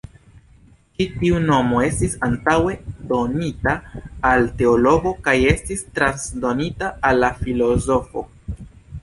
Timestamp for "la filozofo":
7.27-8.27